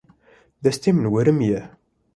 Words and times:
Destê 0.63 0.89
min 0.93 1.07
werimiye. 1.13 1.61